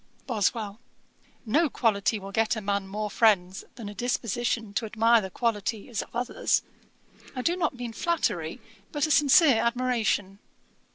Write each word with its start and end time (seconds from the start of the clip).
BOSWELL. 0.25 0.79
'No 1.45 1.69
quality 1.69 2.17
will 2.17 2.31
get 2.31 2.55
a 2.55 2.59
man 2.61 2.87
more 2.87 3.11
friends 3.11 3.63
than 3.75 3.87
a 3.87 3.93
disposition 3.93 4.73
to 4.73 4.87
admire 4.87 5.21
the 5.21 5.29
qualities 5.29 6.01
of 6.01 6.09
others. 6.15 6.63
I 7.35 7.43
do 7.43 7.55
not 7.55 7.75
mean 7.75 7.93
flattery, 7.93 8.59
but 8.91 9.05
a 9.05 9.11
sincere 9.11 9.57
admiration.' 9.61 10.39